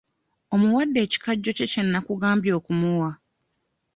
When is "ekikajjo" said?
1.05-1.51